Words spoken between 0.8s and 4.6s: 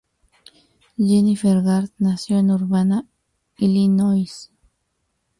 Jennifer Garth nació en Urbana, Illinois.